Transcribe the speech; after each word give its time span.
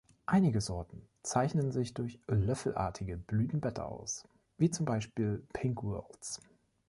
Einige 0.25 0.61
Sorten 0.61 1.07
zeichnen 1.21 1.71
sich 1.71 1.93
durch 1.93 2.17
„löffelartige“ 2.25 3.17
Blütenblätter 3.17 3.85
aus, 3.87 4.27
wie 4.57 4.71
zum 4.71 4.83
Beispiel 4.83 5.43
„Pink 5.53 5.83
Whirls“. 5.83 6.41